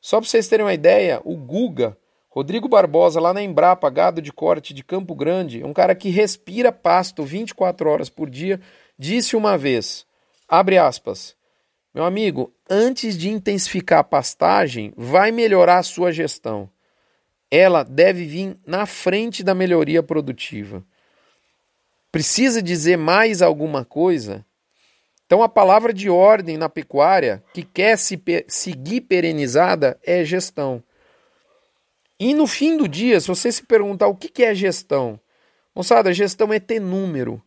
Só 0.00 0.18
para 0.18 0.28
vocês 0.28 0.48
terem 0.48 0.66
uma 0.66 0.74
ideia, 0.74 1.20
o 1.24 1.36
Guga, 1.36 1.96
Rodrigo 2.28 2.68
Barbosa, 2.68 3.20
lá 3.20 3.32
na 3.32 3.40
Embrapa, 3.40 3.88
gado 3.88 4.20
de 4.20 4.32
corte 4.32 4.74
de 4.74 4.82
Campo 4.82 5.14
Grande, 5.14 5.62
um 5.62 5.72
cara 5.72 5.94
que 5.94 6.10
respira 6.10 6.72
pasto 6.72 7.22
24 7.22 7.88
horas 7.88 8.10
por 8.10 8.28
dia, 8.28 8.60
disse 8.98 9.36
uma 9.36 9.56
vez, 9.56 10.04
abre 10.48 10.76
aspas, 10.76 11.36
meu 11.94 12.02
amigo, 12.02 12.52
antes 12.68 13.16
de 13.16 13.30
intensificar 13.30 14.00
a 14.00 14.04
pastagem, 14.04 14.92
vai 14.96 15.30
melhorar 15.30 15.78
a 15.78 15.84
sua 15.84 16.10
gestão. 16.10 16.68
Ela 17.50 17.82
deve 17.82 18.24
vir 18.24 18.56
na 18.64 18.86
frente 18.86 19.42
da 19.42 19.54
melhoria 19.54 20.02
produtiva. 20.02 20.84
Precisa 22.12 22.62
dizer 22.62 22.96
mais 22.96 23.42
alguma 23.42 23.84
coisa? 23.84 24.44
Então, 25.26 25.42
a 25.42 25.48
palavra 25.48 25.92
de 25.92 26.10
ordem 26.10 26.56
na 26.56 26.68
pecuária 26.68 27.42
que 27.54 27.62
quer 27.62 27.96
se 27.96 28.20
seguir 28.48 29.02
perenizada 29.02 29.98
é 30.04 30.24
gestão. 30.24 30.82
E 32.18 32.34
no 32.34 32.46
fim 32.46 32.76
do 32.76 32.88
dia, 32.88 33.20
se 33.20 33.28
você 33.28 33.50
se 33.50 33.62
perguntar 33.62 34.08
o 34.08 34.16
que 34.16 34.42
é 34.42 34.54
gestão, 34.54 35.18
moçada, 35.74 36.12
gestão 36.12 36.52
é 36.52 36.58
ter 36.58 36.80
número. 36.80 37.40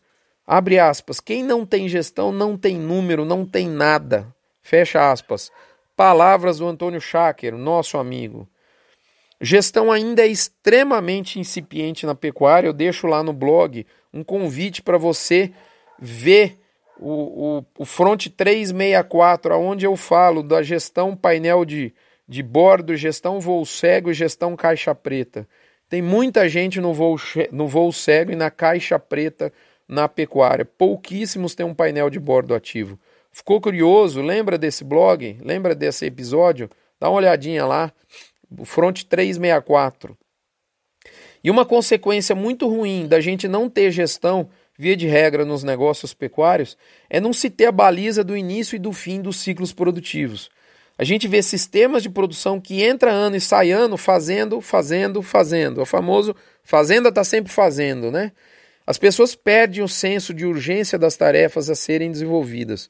Abre 0.47 0.79
aspas. 0.79 1.19
Quem 1.19 1.43
não 1.43 1.65
tem 1.65 1.87
gestão 1.87 2.31
não 2.31 2.57
tem 2.57 2.77
número, 2.77 3.25
não 3.25 3.45
tem 3.45 3.67
nada. 3.67 4.33
Fecha 4.61 5.11
aspas. 5.11 5.51
Palavras 5.95 6.59
do 6.59 6.67
Antônio 6.67 6.99
Schacker, 6.99 7.55
nosso 7.55 7.97
amigo. 7.97 8.47
Gestão 9.45 9.91
ainda 9.91 10.21
é 10.21 10.27
extremamente 10.27 11.37
incipiente 11.37 12.05
na 12.05 12.15
pecuária. 12.15 12.69
Eu 12.69 12.71
deixo 12.71 13.07
lá 13.07 13.21
no 13.21 13.33
blog 13.33 13.85
um 14.13 14.23
convite 14.23 14.81
para 14.81 14.97
você 14.97 15.51
ver 15.99 16.57
o, 16.97 17.57
o, 17.57 17.65
o 17.79 17.83
Front 17.83 18.27
364, 18.29 19.59
onde 19.59 19.85
eu 19.85 19.97
falo 19.97 20.43
da 20.43 20.63
gestão 20.63 21.13
painel 21.13 21.65
de, 21.65 21.93
de 22.25 22.41
bordo, 22.41 22.95
gestão 22.95 23.41
voo 23.41 23.65
cego 23.65 24.11
e 24.11 24.13
gestão 24.13 24.55
caixa 24.55 24.95
preta. 24.95 25.45
Tem 25.89 26.01
muita 26.01 26.47
gente 26.47 26.79
no 26.79 26.93
voo, 26.93 27.17
no 27.51 27.67
voo 27.67 27.91
cego 27.91 28.31
e 28.31 28.37
na 28.37 28.49
caixa 28.49 28.97
preta 28.97 29.51
na 29.85 30.07
pecuária. 30.07 30.63
Pouquíssimos 30.63 31.53
têm 31.53 31.65
um 31.65 31.73
painel 31.73 32.09
de 32.09 32.17
bordo 32.17 32.55
ativo. 32.55 32.97
Ficou 33.29 33.59
curioso? 33.59 34.21
Lembra 34.21 34.57
desse 34.57 34.85
blog? 34.85 35.37
Lembra 35.41 35.75
desse 35.75 36.05
episódio? 36.05 36.69
Dá 36.97 37.09
uma 37.09 37.17
olhadinha 37.17 37.65
lá. 37.65 37.91
O 38.57 38.65
Front 38.65 39.03
364. 39.03 40.17
E 41.43 41.51
uma 41.51 41.65
consequência 41.65 42.35
muito 42.35 42.67
ruim 42.67 43.07
da 43.07 43.19
gente 43.19 43.47
não 43.47 43.69
ter 43.69 43.91
gestão, 43.91 44.49
via 44.77 44.95
de 44.95 45.07
regra, 45.07 45.43
nos 45.43 45.63
negócios 45.63 46.13
pecuários, 46.13 46.77
é 47.09 47.19
não 47.19 47.33
se 47.33 47.49
ter 47.49 47.65
a 47.65 47.71
baliza 47.71 48.23
do 48.23 48.35
início 48.35 48.75
e 48.75 48.79
do 48.79 48.93
fim 48.93 49.21
dos 49.21 49.37
ciclos 49.37 49.73
produtivos. 49.73 50.49
A 50.97 51.03
gente 51.03 51.27
vê 51.27 51.41
sistemas 51.41 52.03
de 52.03 52.09
produção 52.09 52.61
que 52.61 52.83
entra 52.83 53.11
ano 53.11 53.35
e 53.35 53.41
sai 53.41 53.71
ano 53.71 53.97
fazendo, 53.97 54.61
fazendo, 54.61 55.21
fazendo. 55.21 55.81
O 55.81 55.85
famoso 55.85 56.35
fazenda 56.63 57.09
está 57.09 57.23
sempre 57.23 57.51
fazendo, 57.51 58.11
né? 58.11 58.31
As 58.85 58.97
pessoas 58.97 59.33
perdem 59.33 59.83
o 59.83 59.87
senso 59.87 60.33
de 60.33 60.45
urgência 60.45 60.99
das 60.99 61.15
tarefas 61.15 61.69
a 61.69 61.75
serem 61.75 62.11
desenvolvidas. 62.11 62.89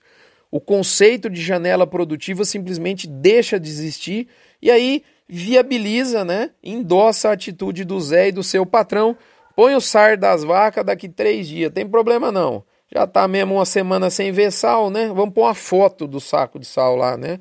O 0.51 0.59
conceito 0.59 1.29
de 1.29 1.41
janela 1.41 1.87
produtiva 1.87 2.43
simplesmente 2.45 3.07
deixa 3.07 3.59
de 3.59 3.69
existir 3.69 4.27
e 4.61 4.69
aí 4.69 5.03
viabiliza, 5.35 6.23
né? 6.23 6.51
Endossa 6.63 7.29
a 7.29 7.33
atitude 7.33 7.83
do 7.83 7.99
Zé 7.99 8.27
e 8.27 8.31
do 8.31 8.43
seu 8.43 8.65
patrão. 8.65 9.17
Põe 9.55 9.75
o 9.75 9.81
SAR 9.81 10.17
das 10.17 10.43
vacas 10.43 10.85
daqui 10.85 11.09
três 11.09 11.47
dias, 11.47 11.71
tem 11.71 11.87
problema 11.87 12.31
não. 12.31 12.63
Já 12.93 13.07
tá 13.07 13.27
mesmo 13.27 13.55
uma 13.55 13.65
semana 13.65 14.11
sem 14.11 14.31
ver 14.31 14.51
sal, 14.51 14.91
né? 14.91 15.07
Vamos 15.07 15.33
pôr 15.33 15.41
uma 15.41 15.55
foto 15.55 16.07
do 16.07 16.19
saco 16.19 16.59
de 16.59 16.67
sal 16.67 16.95
lá, 16.95 17.17
né? 17.17 17.39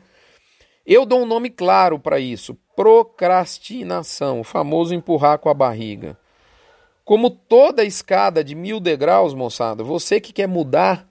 Eu 0.87 1.05
dou 1.05 1.21
um 1.21 1.27
nome 1.27 1.51
claro 1.51 1.99
para 1.99 2.19
isso: 2.19 2.57
procrastinação, 2.75 4.41
o 4.41 4.45
famoso 4.45 4.95
empurrar 4.95 5.39
com 5.39 5.51
a 5.51 5.55
barriga. 5.55 6.17
Como 7.05 7.29
toda 7.29 7.85
escada 7.85 8.43
de 8.43 8.55
mil 8.55 8.81
degraus, 8.81 9.35
moçada, 9.35 9.85
você 9.85 10.19
que 10.19 10.33
quer 10.33 10.49
mudar, 10.49 11.07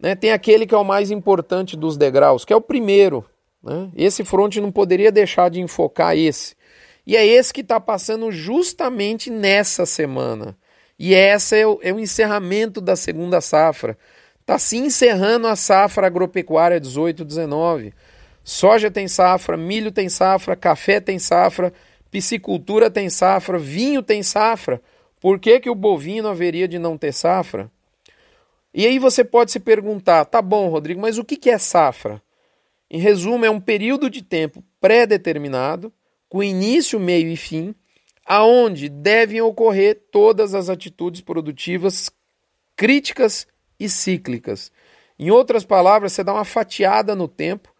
né, 0.00 0.14
tem 0.14 0.32
aquele 0.32 0.66
que 0.66 0.74
é 0.74 0.78
o 0.78 0.84
mais 0.84 1.10
importante 1.10 1.76
dos 1.76 1.96
degraus, 1.96 2.44
que 2.44 2.52
é 2.52 2.56
o 2.56 2.60
primeiro. 2.60 3.24
Né? 3.62 3.90
Esse 3.96 4.24
front 4.24 4.56
não 4.56 4.72
poderia 4.72 5.12
deixar 5.12 5.50
de 5.50 5.60
enfocar 5.60 6.16
esse. 6.16 6.54
E 7.06 7.16
é 7.16 7.26
esse 7.26 7.52
que 7.52 7.60
está 7.60 7.80
passando 7.80 8.30
justamente 8.30 9.30
nessa 9.30 9.84
semana. 9.86 10.56
E 10.98 11.14
essa 11.14 11.56
é 11.56 11.66
o, 11.66 11.78
é 11.82 11.92
o 11.92 11.98
encerramento 11.98 12.80
da 12.80 12.94
segunda 12.94 13.40
safra. 13.40 13.98
Está 14.40 14.58
se 14.58 14.76
encerrando 14.76 15.46
a 15.46 15.56
safra 15.56 16.06
agropecuária 16.06 16.80
18-19. 16.80 17.92
Soja 18.44 18.90
tem 18.90 19.06
safra, 19.06 19.56
milho 19.56 19.92
tem 19.92 20.08
safra, 20.08 20.56
café 20.56 21.00
tem 21.00 21.18
safra, 21.18 21.72
piscicultura 22.10 22.90
tem 22.90 23.08
safra, 23.08 23.58
vinho 23.58 24.02
tem 24.02 24.22
safra. 24.22 24.80
Por 25.20 25.38
que, 25.38 25.60
que 25.60 25.70
o 25.70 25.74
bovino 25.74 26.28
haveria 26.28 26.66
de 26.66 26.78
não 26.78 26.98
ter 26.98 27.12
safra? 27.12 27.70
E 28.74 28.86
aí 28.86 28.98
você 28.98 29.22
pode 29.22 29.52
se 29.52 29.60
perguntar, 29.60 30.24
tá 30.24 30.40
bom, 30.42 30.68
Rodrigo, 30.68 31.00
mas 31.00 31.18
o 31.18 31.24
que, 31.24 31.36
que 31.36 31.50
é 31.50 31.58
safra? 31.58 32.20
Em 32.92 32.98
resumo, 32.98 33.46
é 33.46 33.50
um 33.50 33.58
período 33.58 34.10
de 34.10 34.22
tempo 34.22 34.62
pré-determinado, 34.78 35.90
com 36.28 36.42
início, 36.42 37.00
meio 37.00 37.28
e 37.30 37.36
fim, 37.36 37.74
aonde 38.22 38.90
devem 38.90 39.40
ocorrer 39.40 39.98
todas 40.12 40.54
as 40.54 40.68
atitudes 40.68 41.22
produtivas 41.22 42.10
críticas 42.76 43.46
e 43.80 43.88
cíclicas. 43.88 44.70
Em 45.18 45.30
outras 45.30 45.64
palavras, 45.64 46.12
você 46.12 46.22
dá 46.22 46.34
uma 46.34 46.44
fatiada 46.44 47.14
no 47.14 47.26
tempo, 47.26 47.72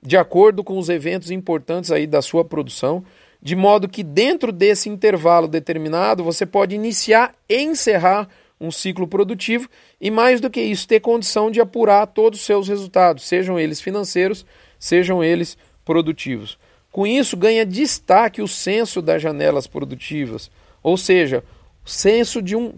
de 0.00 0.16
acordo 0.16 0.62
com 0.62 0.78
os 0.78 0.88
eventos 0.88 1.32
importantes 1.32 1.90
aí 1.90 2.06
da 2.06 2.22
sua 2.22 2.44
produção, 2.44 3.04
de 3.42 3.56
modo 3.56 3.88
que 3.88 4.04
dentro 4.04 4.52
desse 4.52 4.88
intervalo 4.88 5.48
determinado 5.48 6.22
você 6.22 6.46
pode 6.46 6.76
iniciar 6.76 7.34
e 7.48 7.60
encerrar 7.62 8.28
um 8.62 8.70
ciclo 8.70 9.08
produtivo 9.08 9.68
e 10.00 10.10
mais 10.10 10.40
do 10.40 10.48
que 10.48 10.60
isso 10.60 10.86
ter 10.86 11.00
condição 11.00 11.50
de 11.50 11.60
apurar 11.60 12.06
todos 12.06 12.38
os 12.38 12.46
seus 12.46 12.68
resultados, 12.68 13.24
sejam 13.24 13.58
eles 13.58 13.80
financeiros, 13.80 14.46
sejam 14.78 15.22
eles 15.22 15.58
produtivos. 15.84 16.56
Com 16.92 17.06
isso 17.06 17.36
ganha 17.36 17.66
destaque 17.66 18.40
o 18.40 18.46
censo 18.46 19.02
das 19.02 19.20
janelas 19.20 19.66
produtivas, 19.66 20.50
ou 20.82 20.96
seja, 20.96 21.42
o 21.84 21.90
censo 21.90 22.40
de 22.40 22.54
um 22.54 22.74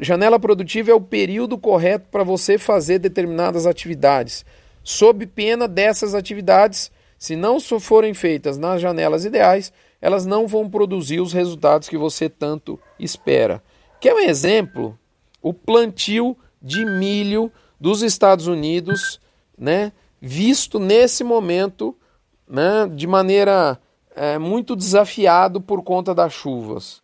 janela 0.00 0.38
produtiva 0.38 0.90
é 0.90 0.94
o 0.94 1.00
período 1.00 1.56
correto 1.56 2.06
para 2.10 2.24
você 2.24 2.58
fazer 2.58 2.98
determinadas 2.98 3.66
atividades, 3.66 4.44
sob 4.82 5.26
pena 5.26 5.66
dessas 5.66 6.14
atividades, 6.14 6.90
se 7.18 7.34
não 7.34 7.60
forem 7.60 8.14
feitas 8.14 8.58
nas 8.58 8.80
janelas 8.80 9.24
ideais, 9.24 9.72
elas 10.00 10.24
não 10.24 10.46
vão 10.46 10.68
produzir 10.68 11.20
os 11.20 11.32
resultados 11.32 11.88
que 11.88 11.96
você 11.96 12.28
tanto 12.28 12.78
espera. 12.98 13.62
Quer 14.00 14.14
um 14.14 14.20
exemplo? 14.20 14.96
O 15.42 15.52
plantio 15.52 16.36
de 16.60 16.84
milho 16.84 17.52
dos 17.80 18.02
Estados 18.02 18.46
Unidos, 18.46 19.20
né, 19.56 19.92
visto 20.20 20.78
nesse 20.78 21.22
momento 21.22 21.96
né, 22.46 22.88
de 22.92 23.06
maneira 23.06 23.78
é, 24.14 24.38
muito 24.38 24.74
desafiado 24.74 25.60
por 25.60 25.82
conta 25.82 26.14
das 26.14 26.32
chuvas. 26.32 27.02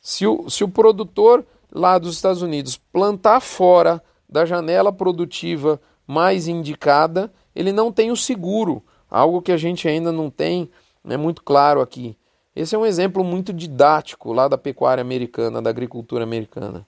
Se 0.00 0.26
o, 0.26 0.48
se 0.50 0.64
o 0.64 0.68
produtor 0.68 1.44
lá 1.70 1.98
dos 1.98 2.16
Estados 2.16 2.42
Unidos 2.42 2.76
plantar 2.92 3.40
fora 3.40 4.02
da 4.28 4.44
janela 4.44 4.92
produtiva 4.92 5.80
mais 6.06 6.48
indicada, 6.48 7.32
ele 7.54 7.72
não 7.72 7.92
tem 7.92 8.10
o 8.10 8.16
seguro, 8.16 8.82
algo 9.08 9.42
que 9.42 9.52
a 9.52 9.56
gente 9.56 9.86
ainda 9.86 10.10
não 10.10 10.30
tem 10.30 10.68
é 11.08 11.16
muito 11.16 11.42
claro 11.42 11.80
aqui. 11.80 12.16
Esse 12.54 12.74
é 12.74 12.78
um 12.78 12.84
exemplo 12.84 13.24
muito 13.24 13.52
didático 13.52 14.32
lá 14.32 14.48
da 14.48 14.58
pecuária 14.58 15.00
americana, 15.00 15.62
da 15.62 15.70
agricultura 15.70 16.24
americana. 16.24 16.86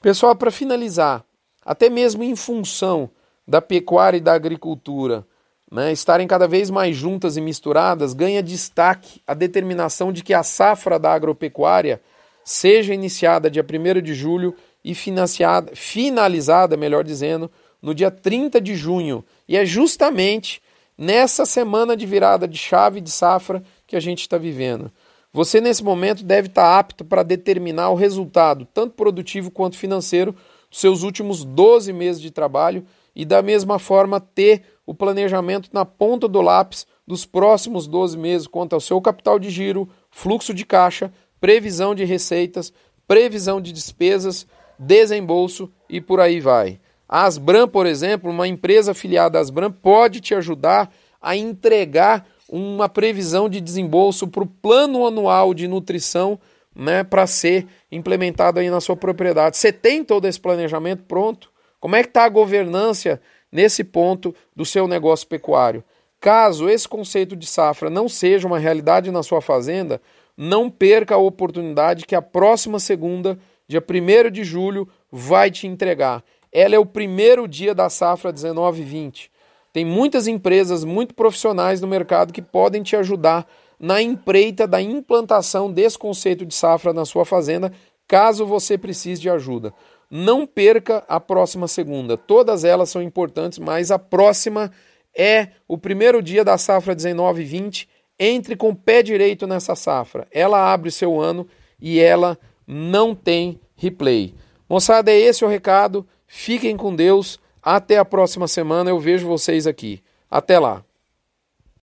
Pessoal, 0.00 0.36
para 0.36 0.50
finalizar, 0.50 1.24
até 1.64 1.90
mesmo 1.90 2.22
em 2.22 2.36
função 2.36 3.10
da 3.46 3.60
pecuária 3.60 4.18
e 4.18 4.20
da 4.20 4.32
agricultura 4.32 5.26
né, 5.70 5.92
estarem 5.92 6.26
cada 6.26 6.46
vez 6.46 6.70
mais 6.70 6.96
juntas 6.96 7.36
e 7.36 7.40
misturadas, 7.40 8.14
ganha 8.14 8.42
destaque 8.42 9.20
a 9.26 9.34
determinação 9.34 10.12
de 10.12 10.22
que 10.22 10.32
a 10.32 10.42
safra 10.44 10.98
da 10.98 11.12
agropecuária 11.12 12.00
seja 12.44 12.94
iniciada 12.94 13.50
dia 13.50 13.64
1 13.64 14.00
de 14.00 14.14
julho 14.14 14.54
e 14.84 14.94
finalizada, 14.94 16.76
melhor 16.76 17.02
dizendo, 17.02 17.50
no 17.82 17.92
dia 17.92 18.10
30 18.10 18.60
de 18.60 18.76
junho. 18.76 19.24
E 19.48 19.56
é 19.56 19.66
justamente 19.66 20.62
nessa 20.96 21.44
semana 21.44 21.96
de 21.96 22.06
virada 22.06 22.46
de 22.46 22.56
chave 22.56 23.00
de 23.00 23.10
safra 23.10 23.62
que 23.86 23.96
a 23.96 24.00
gente 24.00 24.20
está 24.20 24.38
vivendo. 24.38 24.90
Você, 25.32 25.60
nesse 25.60 25.84
momento, 25.84 26.24
deve 26.24 26.48
estar 26.48 26.78
apto 26.78 27.04
para 27.04 27.22
determinar 27.22 27.90
o 27.90 27.94
resultado, 27.94 28.66
tanto 28.72 28.94
produtivo 28.94 29.50
quanto 29.50 29.76
financeiro, 29.76 30.34
dos 30.70 30.80
seus 30.80 31.02
últimos 31.02 31.44
12 31.44 31.92
meses 31.92 32.20
de 32.20 32.30
trabalho 32.30 32.84
e, 33.14 33.24
da 33.24 33.42
mesma 33.42 33.78
forma, 33.78 34.20
ter 34.20 34.62
o 34.86 34.94
planejamento 34.94 35.68
na 35.72 35.84
ponta 35.84 36.26
do 36.26 36.40
lápis 36.40 36.86
dos 37.06 37.26
próximos 37.26 37.86
12 37.86 38.16
meses 38.16 38.46
quanto 38.46 38.72
ao 38.72 38.80
seu 38.80 39.00
capital 39.00 39.38
de 39.38 39.50
giro, 39.50 39.88
fluxo 40.10 40.54
de 40.54 40.64
caixa, 40.64 41.12
previsão 41.40 41.94
de 41.94 42.04
receitas, 42.04 42.72
previsão 43.06 43.60
de 43.60 43.72
despesas, 43.72 44.46
desembolso 44.78 45.70
e 45.88 46.00
por 46.00 46.20
aí 46.20 46.40
vai. 46.40 46.80
A 47.08 47.24
Asbram, 47.24 47.66
por 47.66 47.86
exemplo, 47.86 48.30
uma 48.30 48.46
empresa 48.46 48.92
afiliada 48.92 49.38
à 49.38 49.40
Asbram, 49.40 49.72
pode 49.72 50.20
te 50.20 50.34
ajudar 50.34 50.92
a 51.20 51.36
entregar 51.36 52.26
uma 52.48 52.88
previsão 52.88 53.48
de 53.48 53.60
desembolso 53.60 54.26
para 54.26 54.42
o 54.42 54.46
plano 54.46 55.06
anual 55.06 55.52
de 55.52 55.68
nutrição 55.68 56.38
né, 56.74 57.04
para 57.04 57.26
ser 57.26 57.66
implementado 57.90 58.60
aí 58.60 58.70
na 58.70 58.80
sua 58.80 58.96
propriedade. 58.96 59.56
Você 59.56 59.72
tem 59.72 60.04
todo 60.04 60.26
esse 60.26 60.40
planejamento 60.40 61.02
pronto? 61.04 61.50
Como 61.80 61.96
é 61.96 62.02
que 62.02 62.08
está 62.08 62.24
a 62.24 62.28
governança 62.28 63.20
nesse 63.50 63.82
ponto 63.82 64.34
do 64.54 64.64
seu 64.64 64.86
negócio 64.86 65.26
pecuário. 65.26 65.82
Caso 66.20 66.68
esse 66.68 66.88
conceito 66.88 67.36
de 67.36 67.46
safra 67.46 67.88
não 67.88 68.08
seja 68.08 68.46
uma 68.46 68.58
realidade 68.58 69.10
na 69.10 69.22
sua 69.22 69.40
fazenda, 69.40 70.00
não 70.36 70.70
perca 70.70 71.14
a 71.14 71.18
oportunidade 71.18 72.06
que 72.06 72.14
a 72.14 72.22
próxima 72.22 72.78
segunda, 72.78 73.38
dia 73.66 73.82
1 73.82 74.30
de 74.30 74.44
julho, 74.44 74.88
vai 75.10 75.50
te 75.50 75.66
entregar. 75.66 76.22
Ela 76.52 76.74
é 76.74 76.78
o 76.78 76.86
primeiro 76.86 77.46
dia 77.46 77.74
da 77.74 77.88
safra 77.88 78.32
19-20. 78.32 79.30
Tem 79.72 79.84
muitas 79.84 80.26
empresas 80.26 80.84
muito 80.84 81.14
profissionais 81.14 81.80
no 81.80 81.86
mercado 81.86 82.32
que 82.32 82.42
podem 82.42 82.82
te 82.82 82.96
ajudar 82.96 83.46
na 83.78 84.02
empreita 84.02 84.66
da 84.66 84.82
implantação 84.82 85.72
desse 85.72 85.98
conceito 85.98 86.44
de 86.44 86.54
safra 86.54 86.92
na 86.92 87.04
sua 87.04 87.24
fazenda, 87.24 87.72
caso 88.06 88.44
você 88.44 88.76
precise 88.76 89.20
de 89.20 89.30
ajuda. 89.30 89.72
Não 90.10 90.46
perca 90.46 91.04
a 91.06 91.20
próxima 91.20 91.68
segunda. 91.68 92.16
Todas 92.16 92.64
elas 92.64 92.88
são 92.88 93.02
importantes, 93.02 93.58
mas 93.58 93.90
a 93.90 93.98
próxima 93.98 94.72
é 95.14 95.48
o 95.66 95.76
primeiro 95.76 96.22
dia 96.22 96.44
da 96.44 96.56
safra 96.56 96.94
19 96.94 97.42
e 97.42 97.44
20. 97.44 97.88
Entre 98.18 98.56
com 98.56 98.70
o 98.70 98.74
pé 98.74 99.02
direito 99.02 99.46
nessa 99.46 99.76
safra. 99.76 100.26
Ela 100.32 100.72
abre 100.72 100.90
seu 100.90 101.20
ano 101.20 101.46
e 101.80 102.00
ela 102.00 102.38
não 102.66 103.14
tem 103.14 103.60
replay. 103.76 104.34
Moçada, 104.68 105.10
é 105.12 105.18
esse 105.18 105.44
o 105.44 105.48
recado. 105.48 106.06
Fiquem 106.26 106.76
com 106.76 106.94
Deus. 106.94 107.38
Até 107.62 107.98
a 107.98 108.04
próxima 108.04 108.48
semana. 108.48 108.90
Eu 108.90 108.98
vejo 108.98 109.26
vocês 109.26 109.66
aqui. 109.66 110.02
Até 110.30 110.58
lá. 110.58 110.84